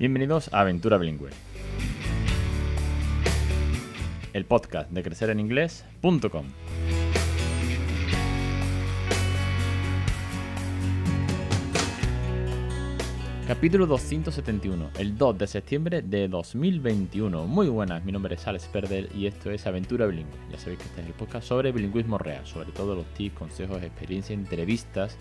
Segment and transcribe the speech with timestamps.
[0.00, 1.28] Bienvenidos a Aventura Bilingüe,
[4.32, 6.46] el podcast de crecereninglés.com.
[13.46, 17.46] Capítulo 271, el 2 de septiembre de 2021.
[17.46, 20.38] Muy buenas, mi nombre es Alex Perder y esto es Aventura Bilingüe.
[20.50, 23.82] Ya sabéis que este es el podcast sobre bilingüismo real, sobre todo los tips, consejos,
[23.82, 25.18] experiencias, entrevistas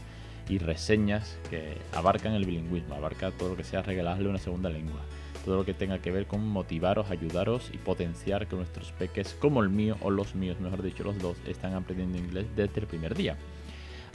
[0.49, 4.99] y reseñas que abarcan el bilingüismo, abarca todo lo que sea regalarle una segunda lengua,
[5.45, 9.61] todo lo que tenga que ver con motivaros, ayudaros y potenciar que nuestros peques, como
[9.61, 13.15] el mío o los míos, mejor dicho los dos, están aprendiendo inglés desde el primer
[13.15, 13.37] día.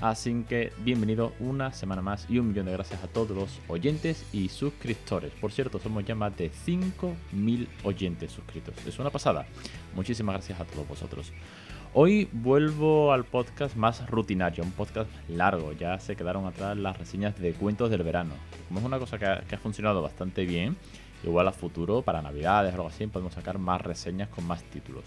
[0.00, 4.26] Así que bienvenido una semana más y un millón de gracias a todos los oyentes
[4.32, 5.32] y suscriptores.
[5.40, 8.74] Por cierto, somos ya más de 5.000 oyentes suscritos.
[8.86, 9.46] Es una pasada.
[9.94, 11.32] Muchísimas gracias a todos vosotros.
[11.96, 15.70] Hoy vuelvo al podcast más rutinario, un podcast largo.
[15.74, 18.34] Ya se quedaron atrás las reseñas de cuentos del verano.
[18.66, 20.76] Como es una cosa que ha, funcionado bastante bien,
[21.22, 25.04] igual a futuro, para navidades o algo así, podemos sacar más reseñas con más títulos.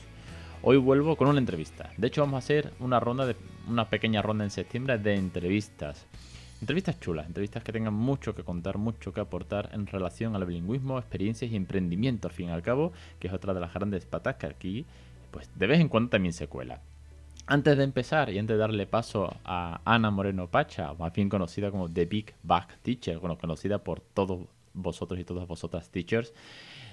[0.61, 1.91] Hoy vuelvo con una entrevista.
[1.97, 3.35] De hecho, vamos a hacer una ronda de
[3.67, 6.05] una pequeña ronda en septiembre de entrevistas.
[6.61, 10.97] Entrevistas chulas, entrevistas que tengan mucho que contar, mucho que aportar en relación al bilingüismo,
[10.97, 14.37] experiencias y emprendimiento, al fin y al cabo, que es otra de las grandes patas
[14.37, 14.85] que aquí,
[15.31, 16.81] pues de vez en cuando también se cuela.
[17.45, 21.71] Antes de empezar y antes de darle paso a Ana Moreno Pacha, más bien conocida
[21.71, 26.33] como The Big Back Teacher, bueno, conocida por todos vosotros y todas vosotras teachers,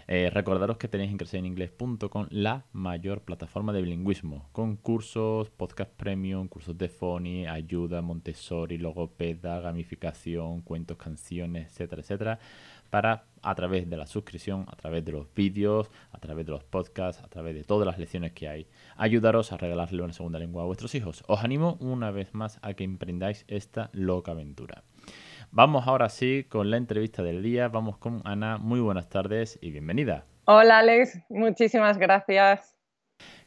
[0.07, 6.49] eh, recordaros que tenéis en crecereninglés.com la mayor plataforma de bilingüismo, con cursos, podcast premium,
[6.49, 12.39] cursos de Phony, ayuda, Montessori, logopeda, gamificación, cuentos, canciones, etcétera, etcétera,
[12.95, 16.63] para a través de la suscripción, a través de los vídeos, a través de los
[16.63, 20.63] podcasts, a través de todas las lecciones que hay, ayudaros a regalarle una segunda lengua
[20.63, 21.25] a vuestros hijos.
[21.27, 24.85] Os animo una vez más a que emprendáis esta loca aventura.
[25.51, 27.67] Vamos ahora sí con la entrevista del día.
[27.67, 28.59] Vamos con Ana.
[28.59, 30.25] Muy buenas tardes y bienvenida.
[30.45, 32.75] Hola Alex, muchísimas gracias.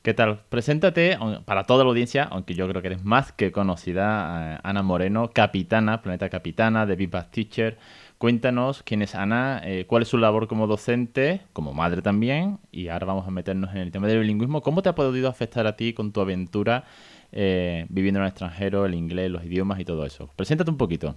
[0.01, 0.39] ¿Qué tal?
[0.47, 4.81] Preséntate para toda la audiencia, aunque yo creo que eres más que conocida, eh, Ana
[4.81, 7.77] Moreno, capitana, planeta capitana de Vipas Teacher.
[8.17, 12.87] Cuéntanos quién es Ana, eh, cuál es su labor como docente, como madre también, y
[12.87, 14.61] ahora vamos a meternos en el tema del bilingüismo.
[14.63, 16.83] ¿Cómo te ha podido afectar a ti con tu aventura
[17.31, 20.31] eh, viviendo en el extranjero, el inglés, los idiomas y todo eso?
[20.35, 21.13] Preséntate un poquito.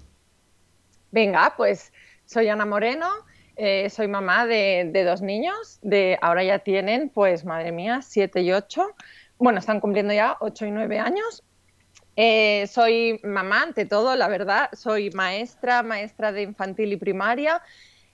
[1.10, 1.90] Venga, pues
[2.26, 3.08] soy Ana Moreno,
[3.56, 8.52] eh, soy mamá de, dos niños, de ahora ya tienen, pues madre mía, siete y
[8.52, 8.94] ocho.
[9.38, 11.44] Bueno, están cumpliendo ya ocho y nueve años.
[12.16, 14.68] Eh, soy mamá ante todo, la verdad.
[14.72, 17.62] Soy maestra, maestra de infantil y primaria.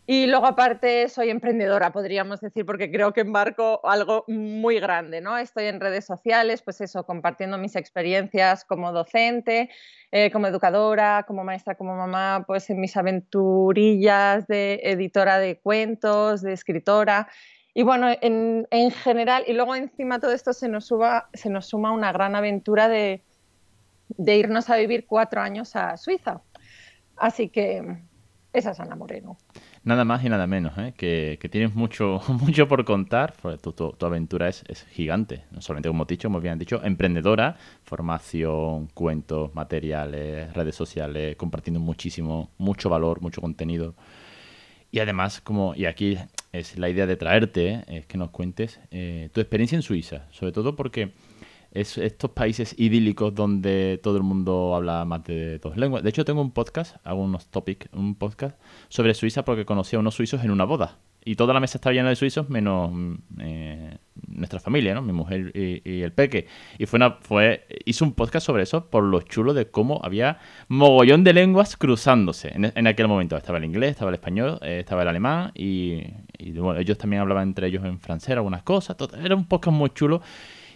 [0.08, 5.36] Y luego aparte soy emprendedora, podríamos decir, porque creo que embarco algo muy grande, ¿no?
[5.36, 9.68] Estoy en redes sociales, pues eso, compartiendo mis experiencias como docente,
[10.12, 16.40] eh, como educadora, como maestra, como mamá, pues en mis aventurillas de editora de cuentos,
[16.40, 17.26] de escritora.
[17.74, 21.66] Y bueno, en, en general, y luego encima todo esto se nos, suba, se nos
[21.66, 23.24] suma una gran aventura de,
[24.08, 26.42] de irnos a vivir cuatro años a Suiza.
[27.16, 27.82] Así que
[28.56, 29.36] esa es Ana Moreno.
[29.84, 30.94] Nada más y nada menos, ¿eh?
[30.96, 33.34] que, tienes mucho, mucho por contar.
[33.60, 35.44] Tu, tu, aventura es, gigante.
[35.50, 42.50] No solamente, como dicho, como bien dicho, emprendedora, formación, cuentos, materiales, redes sociales, compartiendo muchísimo,
[42.56, 43.94] mucho valor, mucho contenido.
[44.90, 46.16] Y además, como, y aquí
[46.52, 47.84] es la idea de traerte, ¿eh?
[47.88, 51.12] es que nos cuentes eh, tu experiencia en Suiza, sobre todo porque
[51.80, 56.02] es estos países idílicos donde todo el mundo habla más de dos lenguas.
[56.02, 59.98] De hecho, tengo un podcast, hago unos topics, un podcast sobre Suiza porque conocí a
[59.98, 60.98] unos suizos en una boda.
[61.28, 63.98] Y toda la mesa estaba llena de suizos menos mm, eh,
[64.28, 65.02] nuestra familia, ¿no?
[65.02, 66.46] Mi mujer y, el peque.
[66.78, 70.38] Y fue una, fue, hizo un podcast sobre eso por lo chulo de cómo había
[70.68, 72.52] mogollón de lenguas cruzándose.
[72.54, 76.04] En, aquel momento estaba el inglés, estaba el español, eh, estaba el alemán y,
[76.38, 78.96] ellos también hablaban entre ellos en francés algunas cosas.
[79.22, 80.22] era un podcast muy chulo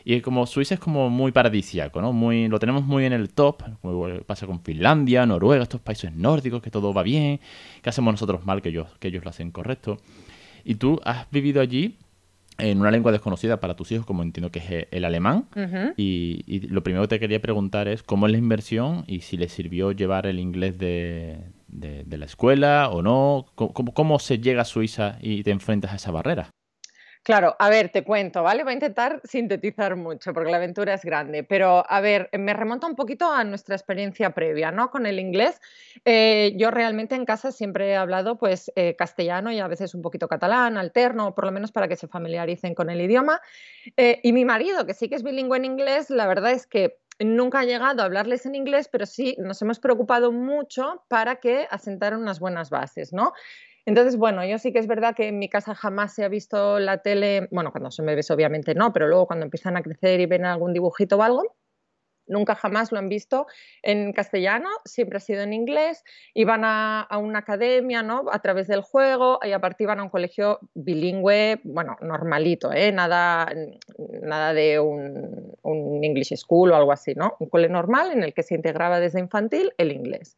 [0.05, 2.13] y como Suiza es como muy paradisíaco, ¿no?
[2.13, 6.63] Muy, lo tenemos muy en el top, como pasa con Finlandia, Noruega, estos países nórdicos,
[6.63, 7.41] que todo va bien,
[7.83, 9.99] que hacemos nosotros mal, que ellos, que ellos lo hacen correcto.
[10.65, 11.97] Y tú has vivido allí
[12.59, 15.47] en una lengua desconocida para tus hijos, como entiendo que es el alemán.
[15.97, 19.53] y, lo primero que te quería preguntar es cómo es la inversión y si les
[19.53, 21.39] sirvió llevar el inglés de,
[21.69, 23.47] de, la escuela o no.
[23.55, 26.51] ¿Cómo, ¿Cómo, se llega a Suiza y te enfrentas a esa barrera?
[27.23, 28.63] Claro, a ver, te cuento, ¿vale?
[28.65, 32.87] Voy a intentar sintetizar mucho porque la aventura es grande, pero a ver, me remonta
[32.87, 34.91] un poquito a nuestra experiencia previa, ¿no?
[34.91, 35.61] Con el inglés.
[36.07, 40.01] Eh, yo realmente en casa siempre he hablado pues eh, castellano y a veces un
[40.01, 43.41] poquito catalán, alterno, por lo menos para que se familiaricen con el idioma.
[43.97, 46.99] Eh, y mi marido, que sí que es bilingüe en inglés, la verdad es que
[47.19, 51.67] nunca ha llegado a hablarles en inglés, pero sí nos hemos preocupado mucho para que
[51.71, 53.33] asentaran unas buenas bases, ¿no?
[53.91, 56.79] Entonces, bueno, yo sí que es verdad que en mi casa jamás se ha visto
[56.79, 60.27] la tele, bueno, cuando son bebés obviamente no, pero luego cuando empiezan a crecer y
[60.27, 61.57] ven algún dibujito o algo,
[62.29, 63.49] nunca jamás lo han visto
[63.83, 66.05] en castellano, siempre ha sido en inglés,
[66.35, 68.27] iban a, a, una academia ¿no?
[68.31, 72.93] a través del juego y aparte iban a un colegio bilingüe, bueno, normalito, ¿eh?
[72.93, 73.53] nada,
[74.23, 77.35] nada de un, un English School o algo así, ¿no?
[77.41, 80.37] un cole normal en el que se integraba desde infantil el inglés.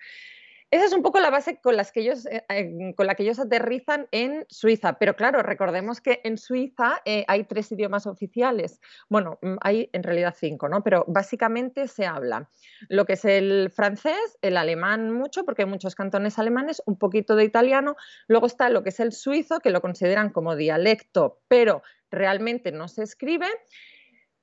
[0.73, 3.39] Esa es un poco la base con, las que ellos, eh, con la que ellos
[3.39, 4.95] aterrizan en Suiza.
[4.95, 8.81] Pero claro, recordemos que en Suiza eh, hay tres idiomas oficiales.
[9.11, 10.83] Bueno, mm, hay en realidad cinco, ¿no?
[10.83, 12.49] Pero básicamente se habla
[12.89, 17.37] lo que es el francés, el alemán mucho, porque hay muchos cantones alemanes, un poquito
[17.37, 17.97] de italiano.
[18.27, 22.89] Luego está lo que es el suizo, que lo consideran como dialecto, pero realmente no
[22.89, 23.47] se escribe.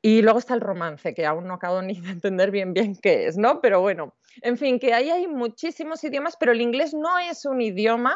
[0.02, 3.28] Y luego está el romance, que aún no acabo ni de entender bien bien qué
[3.28, 3.62] es, ¿no?
[3.62, 7.62] Pero bueno, en fin, que ahí hay muchísimos idiomas, pero el inglés no es un
[7.62, 8.16] idioma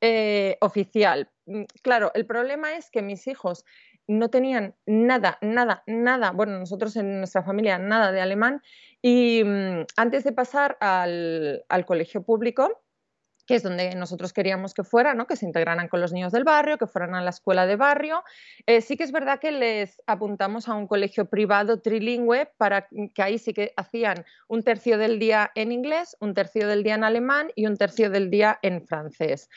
[0.00, 1.30] eh, oficial.
[1.46, 3.64] Mm, claro, el problema es que mis hijos
[4.06, 8.62] no tenían nada, nada, nada, bueno, nosotros en nuestra familia nada de alemán
[9.02, 12.80] y mm, antes de pasar al, al colegio público,
[13.48, 15.26] que es donde nosotros queríamos que fueran, ¿no?
[15.26, 18.22] que se integraran con los niños del barrio, que fueran a la escuela de barrio.
[18.66, 23.22] Eh, sí que es verdad que les apuntamos a un colegio privado trilingüe para que
[23.22, 27.04] ahí sí que hacían un tercio del día en inglés, un tercio del día en
[27.04, 29.48] alemán y un tercio del día en francés.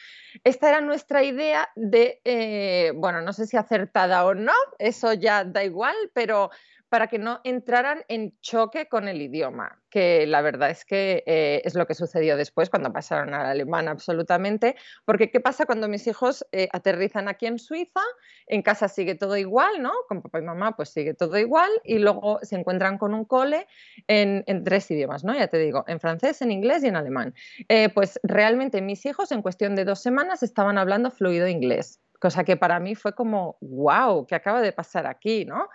[0.46, 5.44] Esta era nuestra idea de, eh, bueno, no sé si acertada o no, eso ya
[5.44, 6.50] da igual, pero
[6.92, 11.62] para que no entraran en choque con el idioma, que la verdad es que eh,
[11.64, 16.06] es lo que sucedió después cuando pasaron al alemán absolutamente, porque ¿qué pasa cuando mis
[16.08, 18.02] hijos eh, aterrizan aquí en Suiza?
[18.46, 19.94] En casa sigue todo igual, ¿no?
[20.10, 23.68] Con papá y mamá pues sigue todo igual y luego se encuentran con un cole
[24.08, 25.34] en, tres idiomas, ¿no?
[25.34, 27.34] Ya te digo, en francés, en inglés y en alemán.
[27.70, 32.44] Eh, pues realmente mis hijos en cuestión de dos semanas estaban hablando fluido inglés cosa
[32.44, 35.44] que para mí fue como, wow, ¿qué acaba de pasar aquí?
[35.44, 35.68] ¿no?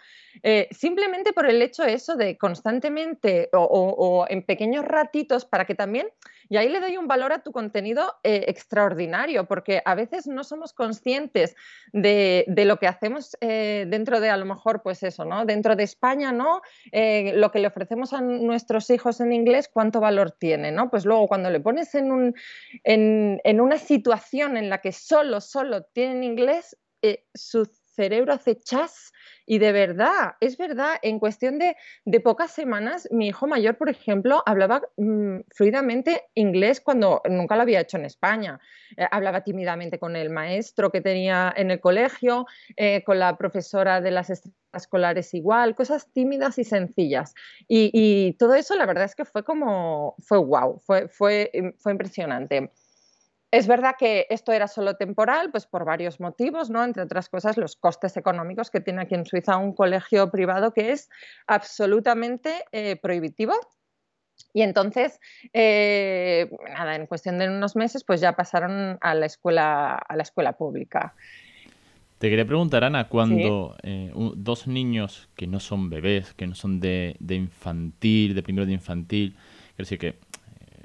[0.45, 6.07] Eh, simplemente por el hecho eso de constantemente o, en pequeños ratitos para que también,
[6.49, 10.45] y ahí le doy un valor a tu contenido eh, extraordinario, porque a veces no
[10.45, 11.57] somos conscientes
[11.93, 15.45] de, lo que hacemos eh, dentro de a lo mejor, pues eso, ¿no?
[15.45, 16.63] Dentro de España, ¿no?
[16.93, 20.73] lo que le ofrecemos a nuestros hijos en inglés, ¿cuánto valor tiene?
[20.73, 20.91] ¿no?
[20.91, 22.35] Pues luego cuando le pones en, un,
[22.85, 27.25] en, en una situación en la que solo, solo tienen inglés, eh,
[27.97, 29.13] cerebro hace chas
[29.47, 31.77] y de verdad, es verdad, en cuestión de,
[32.21, 37.81] pocas semanas, mi hijo mayor, por ejemplo, hablaba mm, fluidamente inglés cuando nunca lo había
[37.81, 38.59] hecho en España.
[38.97, 42.47] Eh, hablaba tímidamente con el maestro que tenía en el colegio,
[42.77, 44.33] eh, con la profesora de las
[44.73, 47.33] escolares igual, cosas tímidas y sencillas.
[47.69, 52.73] Y, todo eso, la verdad es que fue como, fue wow, fue, fue, fue impresionante.
[53.51, 56.83] Es verdad que esto era solo temporal, pues por varios motivos, ¿no?
[56.85, 60.91] Entre otras cosas, los costes económicos que tiene aquí en Suiza un colegio privado que
[60.93, 61.09] es
[61.47, 63.55] absolutamente eh, prohibitivo.
[64.53, 65.21] Y entonces,
[65.53, 70.23] eh, nada, en cuestión de unos meses, pues ya pasaron a la escuela, a la
[70.23, 71.15] escuela pública.
[72.19, 76.81] Te quería preguntar, Ana, cuando eh, dos niños que no son bebés, que no son
[76.81, 79.37] de, de infantil, de primero de infantil,
[79.77, 80.19] quiero decir que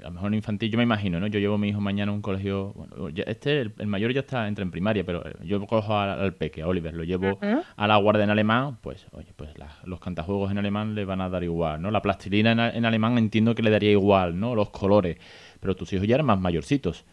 [0.02, 1.26] a lo mejor infantil, yo me imagino, ¿no?
[1.26, 4.48] Yo llevo a mi hijo mañana a un colegio, bueno, este, el, mayor ya está,
[4.48, 7.38] entra en primaria, pero eh, yo cojo al, peque, a Oliver, lo llevo
[7.76, 9.50] a la guardia en alemán, pues, oye, pues
[9.84, 11.90] los cantajuegos en alemán le van a dar igual, ¿no?
[11.90, 14.54] La plastilina en, alemán entiendo que le daría igual, ¿no?
[14.54, 15.18] Los colores,
[15.60, 17.04] pero tus hijos ya eran más mayorcitos.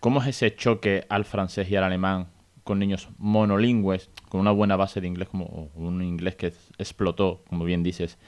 [0.00, 2.28] ¿Cómo es ese choque al francés y al alemán
[2.64, 7.64] con niños monolingües, con una buena base de inglés, como un inglés que explotó, como
[7.64, 8.18] bien dices?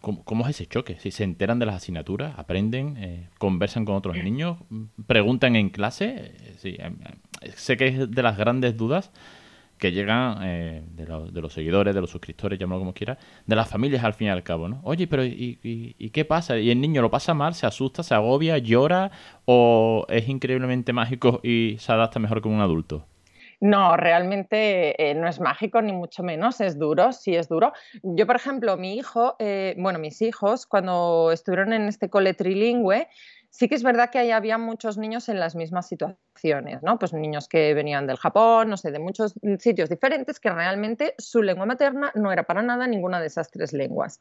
[0.00, 0.96] ¿Cómo, es ese choque?
[0.98, 4.58] Si se enteran de las asignaturas, aprenden, eh, conversan con otros niños,
[5.06, 6.32] preguntan en clase.
[6.64, 9.10] Eh, em, em, sé que es de las grandes dudas
[9.80, 11.06] que llegan eh, de,
[11.40, 14.42] los seguidores, de los suscriptores, llámalo como quieras, de las familias al fin y al
[14.42, 14.80] cabo, ¿no?
[14.84, 16.58] Oye, pero ¿y, qué pasa?
[16.58, 19.10] ¿Y el niño lo pasa mal, se asusta, se agobia, llora
[19.46, 23.06] o es increíblemente mágico y se adapta mejor que un adulto?
[23.60, 27.72] No, realmente eh, no es mágico, ni mucho menos, es duro, sí es duro.
[28.02, 33.06] Yo, por ejemplo, mi hijo, eh, bueno, mis hijos, cuando estuvieron en este cole trilingüe,
[33.50, 36.98] sí que es verdad que ahí había muchos niños en las mismas situaciones, ¿no?
[36.98, 41.42] Pues niños que venían del Japón, no sé, de muchos sitios diferentes, que realmente su
[41.42, 44.20] lengua materna no era para nada ninguna de esas tres lenguas.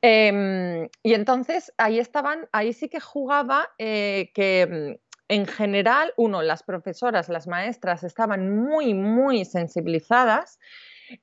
[0.00, 6.62] Em, y entonces ahí estaban, ahí sí que jugaba eh, que en general, uno, las
[6.62, 10.58] profesoras, las maestras estaban muy, muy sensibilizadas,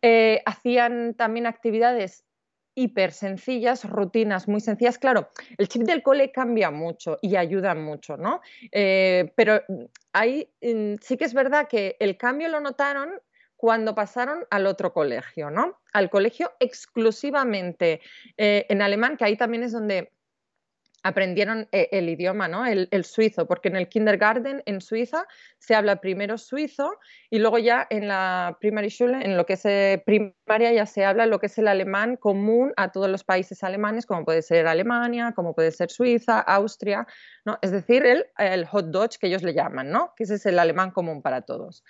[0.01, 2.25] eh, hacían también actividades
[2.73, 4.97] hiper sencillas, rutinas muy sencillas.
[4.97, 8.41] Claro, el chip del cole cambia mucho y ayuda mucho, ¿no?
[8.71, 9.61] Eh, pero
[10.13, 13.11] ahí mm, sí que es verdad que el cambio lo notaron
[13.57, 15.79] cuando pasaron al otro colegio, ¿no?
[15.93, 18.01] Al colegio exclusivamente
[18.37, 20.11] eh, en alemán, que ahí también es donde
[21.03, 22.65] aprendieron eh, el idioma, ¿no?
[22.65, 25.25] El, suizo, porque en el kindergarten en Suiza
[25.57, 26.97] se habla primero suizo
[27.29, 31.25] y luego ya en la primary en lo que es eh, primaria, ya se habla
[31.25, 35.33] lo que es el alemán común a todos los países alemanes, como puede ser Alemania,
[35.35, 37.07] como puede ser Suiza, Austria,
[37.45, 37.57] ¿no?
[37.61, 40.13] Es decir, el, hot Deutsch que ellos le llaman, ¿no?
[40.15, 41.83] Que ese es el alemán común para todos.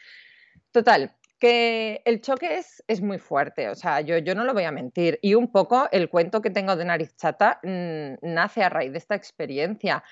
[0.72, 4.64] Total, que el choque es, es muy fuerte, o sea, yo, yo, no lo voy
[4.64, 5.18] a mentir.
[5.24, 9.00] Y un poco el cuento que tengo de Nariz Chata mm, nace a raíz de
[9.00, 10.04] esta experiencia.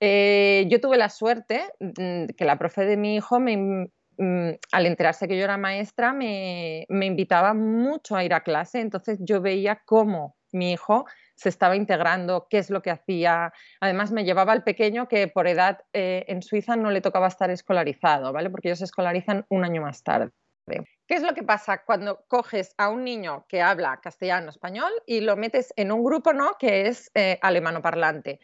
[0.00, 3.86] Eh, yo tuve la suerte mm, que la profe de mi hijo, mm,
[4.72, 9.18] al enterarse que yo era maestra, me, me, invitaba mucho a ir a clase, entonces
[9.22, 11.06] yo veía cómo mi hijo
[11.36, 13.52] se estaba integrando, qué es lo que hacía.
[13.80, 17.50] Además, me llevaba al pequeño que por edad eh, en Suiza no le tocaba estar
[17.50, 18.50] escolarizado, ¿vale?
[18.50, 20.32] Porque ellos se escolarizan un año más tarde.
[20.66, 25.20] ¿Qué es lo que pasa cuando coges a un niño que habla castellano español y
[25.20, 26.56] lo metes en un grupo ¿no?
[26.58, 28.40] que es eh, alemano parlante?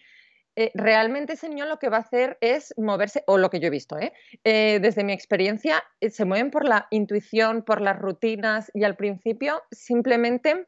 [0.55, 3.69] Eh, realmente ese niño lo que va a hacer es moverse, o lo que yo
[3.69, 4.12] he visto, ¿eh?
[4.45, 10.67] desde mi experiencia, se mueven por la intuición, por las rutinas y al principio simplemente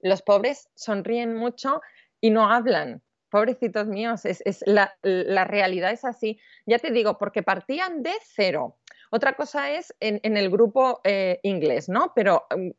[0.00, 1.82] los pobres sonríen mucho
[2.20, 3.02] y no hablan.
[3.28, 6.40] Pobrecitos míos, es, la, la realidad es así.
[6.66, 8.79] Ya te digo, porque partían de cero
[9.10, 12.12] otra cosa es en, el grupo eh, inglés, ¿no?
[12.14, 12.70] Pero mm,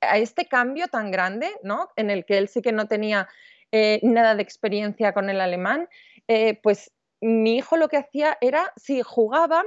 [0.00, 1.88] a este cambio tan grande, ¿no?
[1.96, 3.28] En el que él sí que no tenía
[3.72, 5.88] eh, nada de experiencia con el alemán,
[6.28, 9.64] eh, pues mi hijo lo que hacía era, si jugaba,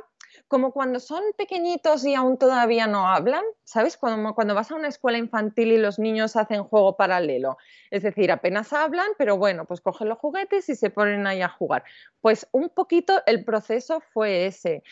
[0.50, 3.98] como cuando son pequeñitos y aún todavía no hablan, ¿sabes?
[3.98, 7.58] Cuando, cuando vas a una escuela infantil y los niños hacen juego paralelo.
[7.92, 11.50] Es decir, apenas hablan, pero bueno, pues cogen los juguetes y se ponen ahí a
[11.50, 11.84] jugar.
[12.20, 14.84] Pues un poquito el proceso fue ese.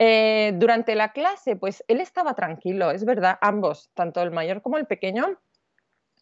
[0.00, 4.76] Eh, durante la clase, pues él estaba tranquilo, es verdad, ambos, tanto el mayor como
[4.76, 5.38] el pequeño,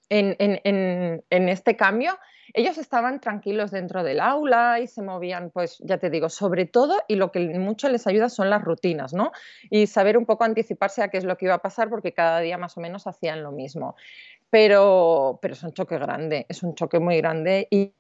[0.09, 2.19] en, este cambio,
[2.53, 7.01] ellos estaban tranquilos dentro del aula y se movían, pues ya te digo, sobre todo,
[7.09, 9.33] y lo que mucho les ayuda son las rutinas, ¿no?
[9.71, 12.41] Y saber un poco anticiparse a qué es lo que iba a pasar, porque cada
[12.41, 13.97] día más o menos hacían lo mismo.
[14.51, 17.93] Pero, pero es un choque grande, es un choque muy grande y,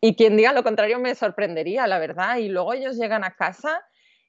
[0.00, 2.36] y quien diga lo contrario me sorprendería, la verdad.
[2.36, 3.82] Y luego ellos llegan a casa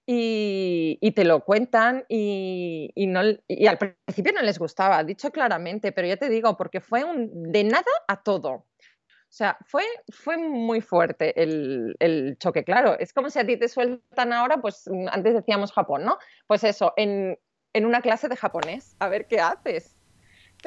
[0.06, 6.18] y, te lo cuentan y, no, al principio no les gustaba, dicho claramente, pero ya
[6.18, 8.50] te digo, porque fue un, de nada a todo.
[8.52, 12.98] O sea, fue, fue muy fuerte el, choque, claro.
[13.00, 16.18] Es como si a ti te sueltan ahora, pues antes decíamos Japón, ¿no?
[16.48, 17.38] Pues eso, en,
[17.74, 19.95] en una clase de japonés, a ver qué haces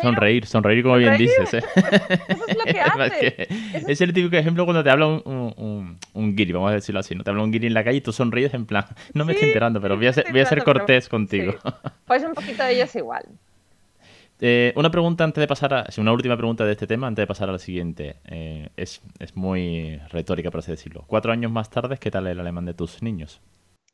[0.01, 1.55] sonreír, sonreír como bien dices.
[1.55, 1.63] ¿eh?
[2.29, 3.49] Eso es lo que hace.
[3.87, 7.25] es el típico ejemplo cuando te habla un, un, guiri, vamos a decirlo así, ¿no?
[7.25, 9.49] Te habla un guiri en la calle y tú sonríes en plan, no me estoy
[9.49, 11.55] enterando, pero voy a ser, voy a ser cortés contigo.
[12.07, 13.25] Pues un poquito de ellos igual.
[14.41, 15.87] Eh, una pregunta antes de pasar a.
[15.99, 18.17] Una última pregunta de este tema antes de pasar a la siguiente.
[18.27, 21.05] Eh, es, es muy retórica, por así decirlo.
[21.09, 23.41] Cuatro años más tarde, ¿qué tal el alemán de tus niños?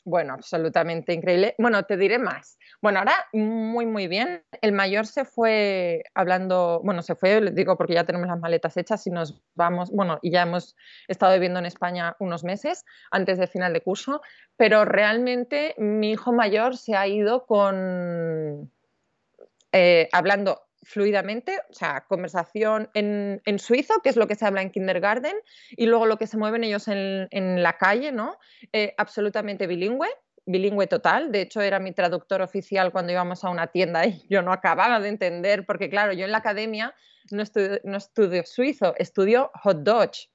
[0.06, 1.54] Bueno, absolutamente increíble.
[1.58, 2.58] Bueno, te diré más.
[2.82, 4.44] Bueno, ahora muy, muy bien.
[4.60, 9.06] El mayor se fue hablando, bueno, se fue, digo, porque ya tenemos las maletas hechas
[9.06, 10.76] y nos vamos, bueno, y ya hemos
[11.08, 14.20] estado viviendo en España unos meses antes del final de curso,
[14.58, 18.70] pero realmente mi hijo mayor se ha ido con,
[19.72, 24.70] eh, hablando fluidamente, o sea, conversación en, suizo, que es lo que se habla en
[24.70, 25.34] kindergarten,
[25.70, 28.38] y luego lo que se mueven ellos en, la calle, ¿no?
[28.72, 30.08] Eh, absolutamente bilingüe,
[30.46, 31.32] bilingüe total.
[31.32, 35.00] De hecho, era mi traductor oficial cuando íbamos a una tienda y yo no acababa
[35.00, 36.94] de entender, porque claro, yo en la academia
[37.30, 40.28] no, estudio, suizo, estudio hot Dutch.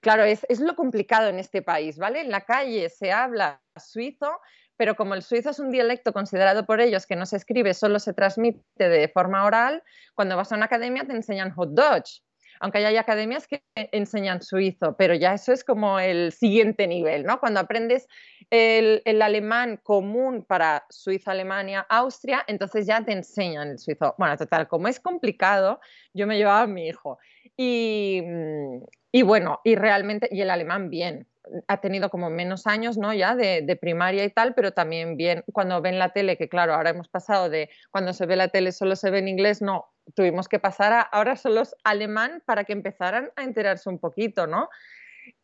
[0.00, 2.20] Claro, es, es lo complicado en este país, ¿vale?
[2.20, 4.40] En la calle se habla suizo,
[4.82, 8.00] pero como el suizo es un dialecto considerado por ellos que no se escribe, solo
[8.00, 9.84] se transmite de forma oral,
[10.16, 12.20] cuando vas a una academia te enseñan hot Dutch.
[12.58, 17.38] Aunque hay academias que enseñan suizo, pero ya eso es como el siguiente nivel, ¿no?
[17.38, 18.08] Cuando aprendes
[18.50, 24.16] el, alemán común para Suiza, Alemania, Austria, entonces ya te enseñan el suizo.
[24.18, 25.78] Bueno, total, como es complicado,
[26.12, 27.20] yo me llevaba a mi hijo.
[27.56, 31.28] Y, mm, y bueno, y realmente, y el alemán bien,
[31.66, 33.12] ha tenido como menos años, ¿no?
[33.12, 36.90] Ya de, primaria y tal, pero también bien cuando ven la tele, que claro, ahora
[36.90, 40.48] hemos pasado de cuando se ve la tele solo se ve en inglés, no, tuvimos
[40.48, 44.68] que pasar a ahora solo es alemán para que empezaran a enterarse un poquito, ¿no?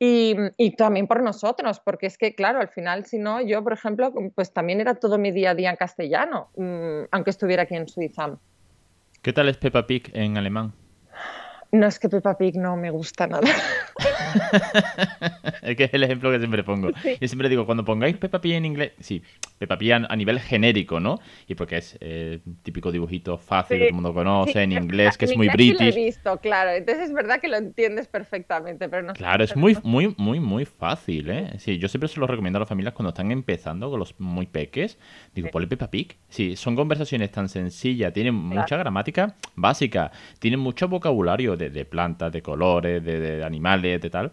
[0.00, 0.34] Y,
[0.76, 4.52] también por nosotros, porque es que, claro, al final, si no, yo, por ejemplo, pues
[4.52, 8.38] también era todo mi día a día en castellano, mm, aunque estuviera aquí en Suiza.
[9.22, 10.72] ¿Qué tal es Peppa Pig en alemán?
[11.70, 13.46] No es que Peppa Pig no me gusta nada.
[15.62, 16.90] es que es el ejemplo que siempre pongo.
[16.90, 19.22] Yo siempre digo, cuando pongáis Peppa Pig en inglés, sí,
[19.58, 21.20] Peppa Pig a, nivel genérico, ¿no?
[21.46, 25.26] Y porque es eh, típico dibujito fácil que todo el mundo conoce, en inglés, que
[25.26, 25.78] es muy british.
[25.78, 26.70] Sí lo he visto, claro.
[26.70, 30.64] Entonces es verdad que lo entiendes perfectamente, pero no Claro, es muy, muy, muy, muy
[30.64, 31.50] fácil, ¿eh?
[31.58, 34.46] Sí, yo siempre se lo recomiendo a las familias cuando están empezando con los muy
[34.46, 34.96] peques.
[35.34, 36.16] Digo, ponle Peppa Pig.
[36.30, 42.42] Sí, son conversaciones tan sencillas, tienen mucha gramática básica, tienen mucho vocabulario de, plantas, de
[42.42, 44.32] colores, de, animales, de tal.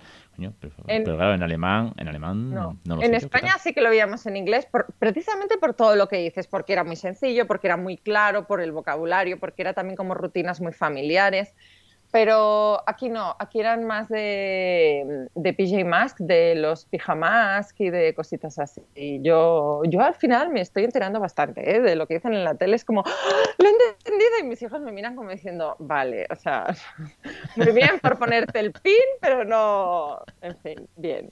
[0.59, 4.37] pero, claro, en alemán, en alemán no, lo En España sí que lo veíamos en
[4.37, 4.67] inglés,
[4.99, 8.61] precisamente por todo lo que dices, porque era muy sencillo, porque era muy claro, por
[8.61, 11.55] el vocabulario, porque era también como rutinas muy familiares.
[12.15, 18.13] Pero aquí no, aquí eran más de, de PJ Mask, de los pijamask y de
[18.13, 18.81] cositas así.
[18.95, 21.81] Y yo, yo al final me estoy enterando bastante ¿eh?
[21.81, 22.77] de lo que dicen en la tele.
[22.77, 23.11] Es como, ¡Ah!
[23.57, 26.73] lo he entendido y mis hijos me miran como diciendo, vale, o sea,
[27.57, 31.29] muy bien por ponerte el pin, pero no, en fin, bien.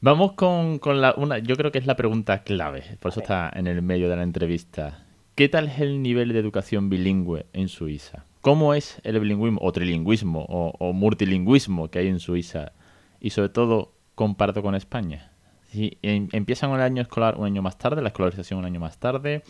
[0.00, 3.50] Vamos con, con la, una, yo creo que es la pregunta clave, por eso está
[3.52, 5.04] en el medio de la entrevista.
[5.34, 8.24] ¿Qué tal es el nivel de educación bilingüe en Suiza?
[8.42, 12.72] ¿Cómo es el bilingüismo o trilingüismo o, multilingüismo que hay en Suiza?
[13.20, 15.30] Y sobre todo, comparto con España.
[15.70, 18.98] Si em, empiezan el año escolar un año más tarde, la escolarización un año más
[18.98, 19.44] tarde,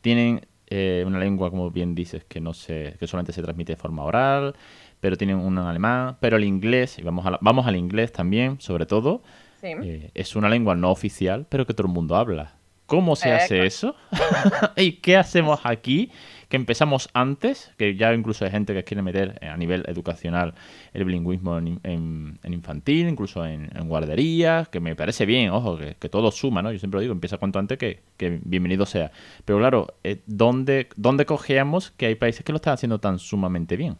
[0.00, 3.76] tienen eh, una lengua, como bien dices, que no se, que solamente se transmite de
[3.76, 4.54] forma oral,
[5.00, 9.22] pero tienen un alemán, pero el inglés, y vamos, vamos al inglés también, sobre todo,
[9.60, 12.54] eh, es una lengua no oficial, pero que todo el mundo habla.
[12.86, 13.96] ¿Cómo se hace eso?
[14.76, 16.12] ¿Y qué hacemos aquí?
[16.48, 20.54] Que empezamos antes, que ya incluso hay gente que quiere meter a nivel educacional
[20.94, 26.62] el bilingüismo en, infantil, incluso en, guarderías, que me parece bien, ojo, que, todo suma,
[26.62, 26.70] ¿no?
[26.70, 28.00] Yo siempre lo digo, empieza cuanto antes que,
[28.44, 29.10] bienvenido sea.
[29.44, 33.76] Pero claro, eh, ¿dónde, ¿dónde cogeamos que hay países que lo están haciendo tan sumamente
[33.76, 33.96] bien?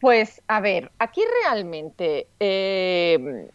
[0.00, 3.50] Pues a ver, aquí realmente eh,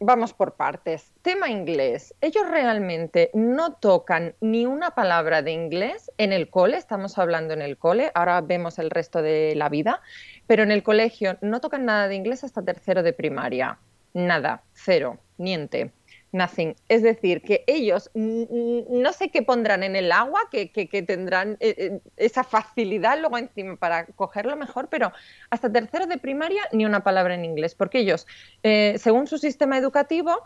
[0.00, 1.12] vamos por partes.
[1.22, 2.14] Tema inglés.
[2.20, 7.62] Ellos realmente no tocan ni una palabra de inglés en el cole, estamos hablando en
[7.62, 10.00] el cole, ahora vemos el resto de la vida,
[10.46, 13.78] pero en el colegio no tocan nada de inglés hasta tercero de primaria.
[14.14, 15.92] Nada, cero, niente
[16.32, 16.74] nothing.
[16.88, 20.68] Es decir, que ellos no sé qué pondrán en el agua, que,
[21.06, 25.12] tendrán eh, eh, esa facilidad luego encima para cogerlo mejor, pero
[25.50, 28.26] hasta tercero de primaria ni una palabra en inglés, porque ellos,
[28.62, 30.42] eh, según su sistema educativo,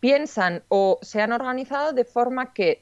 [0.00, 2.78] piensan o se han organizado de forma que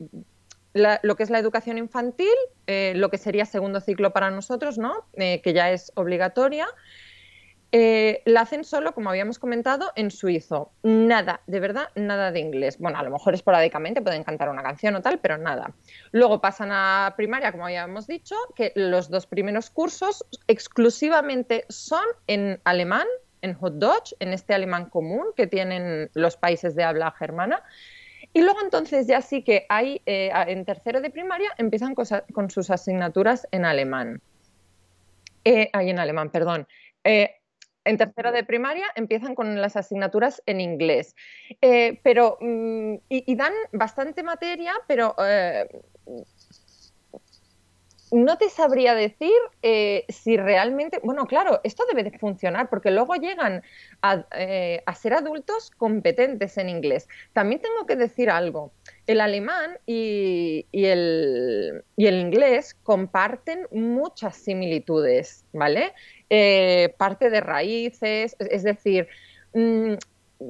[0.75, 2.33] lo que es la educación infantil,
[2.67, 5.07] lo que sería segundo ciclo para nosotros, ¿no?
[5.15, 6.67] que ya es obligatoria,
[7.75, 10.73] eh, la hacen solo, como habíamos comentado, en suizo.
[10.83, 12.79] Nada, de verdad, nada de inglés.
[12.79, 15.73] Bueno, a lo mejor esporádicamente pueden cantar una canción o tal, pero nada.
[16.11, 22.61] Luego pasan a primaria, como habíamos dicho, que los dos primeros cursos exclusivamente son en
[22.65, 23.07] alemán,
[23.41, 27.63] en Hochdeutsch, en este alemán común que tienen los países de habla germana.
[28.35, 32.71] Y luego entonces ya sí que hay, eh, en tercero de primaria, empiezan con, sus
[32.71, 34.21] asignaturas en alemán.
[35.45, 36.69] Eh, en alemán, perdón.
[37.05, 37.42] Eh,
[37.85, 41.15] en tercero de primaria empiezan con las asignaturas en inglés,
[41.61, 45.69] eh, pero mm, y, dan bastante materia, pero eh,
[48.13, 53.15] no te sabría decir eh, si realmente, bueno, claro, esto debe de funcionar porque luego
[53.15, 53.63] llegan
[54.03, 54.25] a,
[54.95, 57.09] ser adultos competentes en inglés.
[57.33, 58.73] También tengo que decir algo,
[59.07, 65.95] el alemán y, el, y el inglés comparten muchas similitudes, ¿vale?
[66.29, 69.09] Eh, parte de raíces, es decir,
[69.55, 69.95] mm,